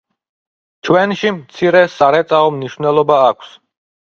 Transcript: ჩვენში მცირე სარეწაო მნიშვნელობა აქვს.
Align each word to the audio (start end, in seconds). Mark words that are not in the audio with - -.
ჩვენში 0.87 1.33
მცირე 1.35 1.83
სარეწაო 1.99 2.51
მნიშვნელობა 2.57 3.21
აქვს. 3.29 3.57